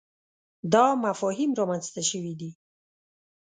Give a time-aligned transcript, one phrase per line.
[0.73, 2.51] دا مفاهیم رامنځته شوي دي.